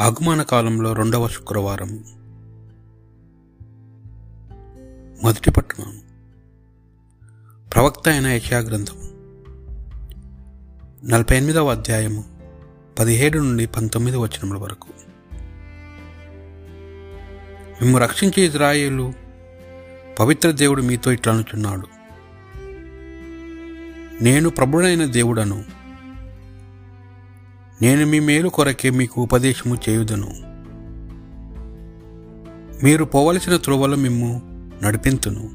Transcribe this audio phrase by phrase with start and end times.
[0.00, 2.04] ఆగమన కాలంలో రెండవ శుక్రవారం.
[5.22, 6.00] మొదటి పట్టణం.
[7.74, 8.94] ప్రవక్త అయిన యశా గ్రంథం.
[11.10, 12.24] నలభై ఎనిమిదవ అధ్యాయము
[12.98, 14.88] పదిహేడు నుండి పంతొమ్మిది వచనముల వరకు.
[17.82, 19.12] మేము రక్షించే ఇజ్రాయేలు
[20.18, 21.86] పవిత్ర దేవుడు మీతో ఇట్లా అనుచున్నాడు
[24.22, 25.75] నేను ప్రభుడైన దేవుడను
[27.82, 30.30] నేను మీ మేలు కొరకే మీకు ఉపదేశము చేయుదను.
[32.84, 34.42] మీరు పోవలసిన త్రోవలు మిమ్ము
[34.82, 35.50] నడిపింతును.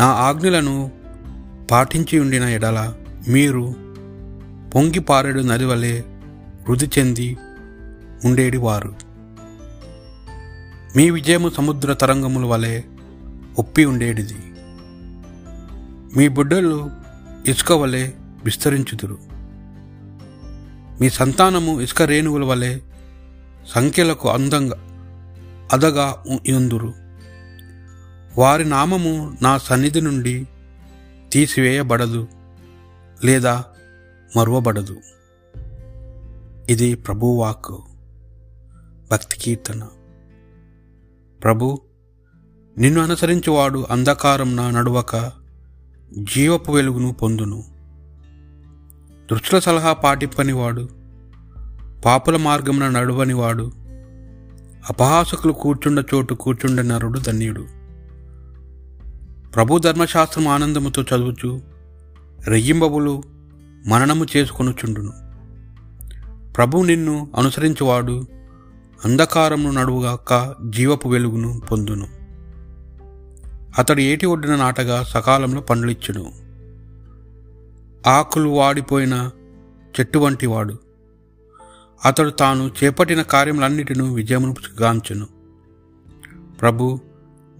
[0.00, 0.90] నా ఆజ్ఞలను
[1.70, 2.94] పాటించి ఉండిన ఎడల
[3.28, 3.74] మీరు
[4.74, 6.00] పొంగి పారెడు నది వలె
[6.68, 7.36] వృద్ధి చెంది
[8.24, 8.94] ఉండేడి వారు.
[10.96, 12.82] మీ విజయము సముద్ర తరంగముల వలె
[13.58, 14.36] ఒప్పి ఉండేటిది
[16.16, 16.90] మీ బుడ్డలు
[17.46, 18.10] ఇసుక వలె
[18.44, 19.33] విస్తరించుదురు.
[21.00, 22.78] మీ సంతానము ఇసుక రేణువుల వలె
[23.68, 24.76] సంఖ్యలకు అందంగా
[25.72, 26.94] అదగా ఎందురు
[28.38, 30.48] వారి నామము నా సన్నిధి నుండి
[31.32, 32.28] తీసివేయబడదు
[33.24, 33.64] లేదా
[34.36, 35.00] మరువబడదు.
[36.70, 37.72] ఇది ప్రభువాక్
[39.10, 39.88] భక్తి కీర్తన.
[41.44, 41.80] ప్రభు
[42.78, 45.32] నిన్ను అనుసరించేవాడు అంధకారంన నడువక
[46.34, 47.73] జీవపు వెలుగును పొందును.
[49.32, 50.88] దుష్టుల సలహా పాటిప్పనివాడు.
[52.04, 53.72] పాపుల మార్గమున నడువనివాడు.
[54.90, 57.66] అపహాసకులు కూర్చుండ చోటు కూర్చుండ నరుడు ధన్యుడు.
[59.54, 61.60] ప్రభు ధర్మశాస్త్రం ఆనందముతో చదువుచు
[62.44, 63.22] రెయ్యింబబులు
[63.86, 65.12] మననము చేసుకొనుచుండును.
[66.52, 68.26] ప్రభు నిన్ను అనుసరించువాడు
[69.04, 72.06] అంధకారమును నడువుగాక జీవపు వెలుగును పొందును.
[73.78, 76.43] అతడు ఏటి ఒడ్డున నాటగా సకాలంలో పండ్లిచ్చును.
[78.06, 79.30] ఆకులు వాడిపోయిన
[80.00, 80.78] చెట్టు వంటివాడు.
[82.04, 85.26] అతడు తాను చేపట్టిన కార్యములన్నిటిను విజయమును గాంచును.
[86.60, 87.00] ప్రభు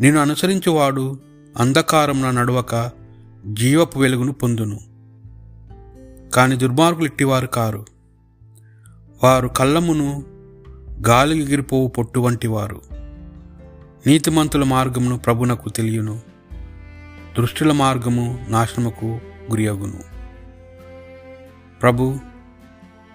[0.00, 1.20] నేను అనుసరించువాడు
[1.56, 2.90] అంధకారమున నడవక
[3.52, 4.80] జీవపు వెలుగును పొందును.
[6.34, 7.86] కాని దుర్మార్గులు ఇట్టివారు కారు.
[9.24, 10.24] వారు కళ్ళమును
[11.08, 12.80] గాలి ఎగిరిపోవు పొట్టు వంటి వారు
[14.06, 16.20] నీతిమంతుల మార్గమును ప్రభునకు తెలియను.
[17.38, 19.06] దృష్టిల మార్గము నాశనముకు
[19.50, 20.13] గురియగును.
[21.84, 22.16] ప్రభు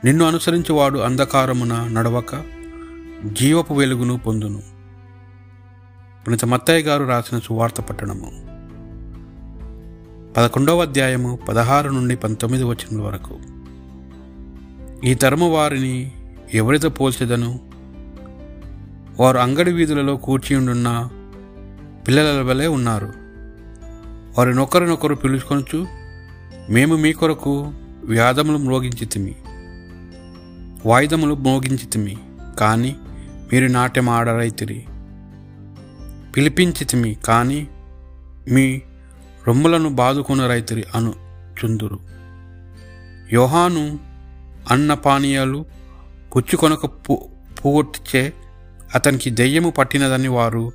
[0.06, 2.44] నిన్ను అనుసరించేవాడు అంధకారమున నడవక
[3.26, 4.64] జీవపు వెలుగును పొందును.
[6.28, 8.32] పునిత మత్తయ్య గారు రాసిన సువార్త పట్టణము.
[10.38, 13.40] పదకొండవ అధ్యాయము పదహారు నుండి పంతొమ్మిది వచనముల వరకు.
[15.06, 16.12] ఈ తరము వారిని
[16.54, 17.60] ఎవరితో పోల్చెదను?
[19.20, 21.10] వారు అంగడి వీధులలో కూర్చియుండున్న
[22.08, 23.14] పిల్లల వలె ఉన్నారు.
[24.38, 25.88] వారినొకరినొకరు పిలుచుకొనచ్చు
[26.70, 27.74] మేము మీ కొరకు
[28.06, 29.36] వ్యాధములు మ్రోగించితిమి
[30.86, 32.18] వాయిదములు మోగించితిమి
[32.60, 32.96] కానీ
[33.54, 34.86] మీరు నాట్యం ఆడరైతిరి
[36.38, 37.68] పిలిపించితిమి కానీ
[38.52, 38.82] మీ
[39.48, 41.14] రొమ్ములను బాదుకున్న రైతురి అను
[41.60, 42.00] చుందురు.
[43.34, 44.00] యోహాను
[44.72, 45.66] అన్న పానీయాలు
[46.36, 47.30] పుచ్చుకొనక పు
[47.66, 48.34] పోగొట్టిచే
[48.96, 50.72] అతనికి దెయ్యము పట్టినదని వారు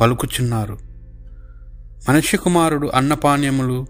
[0.00, 0.78] పలుకుచున్నారు.
[2.08, 3.86] మనిషి కుమారుడు అన్నపానీయములు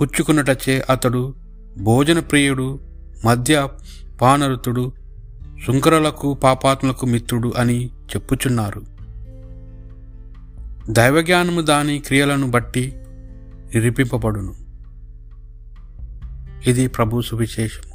[0.00, 1.34] పుచ్చుకున్నటచే అతడు
[1.78, 2.80] భోజన ప్రియుడు
[3.24, 3.68] మధ్య
[4.20, 4.92] పానరుతుడు
[5.66, 8.82] శుంకరులకు పాపాత్మలకు మిత్రుడు అని చెప్పుచున్నారు.
[10.90, 12.92] దైవజ్ఞానము దాని క్రియలను బట్టి
[13.74, 14.54] నిరూపింపబడును.
[16.66, 17.93] ఇది ప్రభు సువిశేషము.